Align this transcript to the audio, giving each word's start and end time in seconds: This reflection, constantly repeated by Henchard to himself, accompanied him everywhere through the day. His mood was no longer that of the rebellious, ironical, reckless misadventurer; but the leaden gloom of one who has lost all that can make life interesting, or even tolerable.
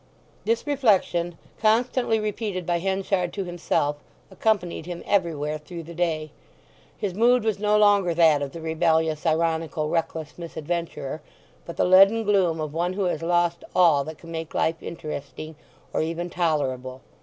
This 0.45 0.65
reflection, 0.65 1.37
constantly 1.61 2.19
repeated 2.19 2.65
by 2.65 2.79
Henchard 2.79 3.31
to 3.33 3.43
himself, 3.43 3.97
accompanied 4.31 4.87
him 4.87 5.03
everywhere 5.05 5.59
through 5.59 5.83
the 5.83 5.93
day. 5.93 6.31
His 6.97 7.13
mood 7.13 7.43
was 7.43 7.59
no 7.59 7.77
longer 7.77 8.15
that 8.15 8.41
of 8.41 8.51
the 8.51 8.61
rebellious, 8.61 9.27
ironical, 9.27 9.89
reckless 9.89 10.39
misadventurer; 10.39 11.21
but 11.65 11.77
the 11.77 11.85
leaden 11.85 12.23
gloom 12.23 12.59
of 12.59 12.73
one 12.73 12.93
who 12.93 13.03
has 13.03 13.21
lost 13.21 13.63
all 13.75 14.03
that 14.05 14.17
can 14.17 14.31
make 14.31 14.55
life 14.55 14.81
interesting, 14.81 15.55
or 15.93 16.01
even 16.01 16.31
tolerable. 16.31 17.01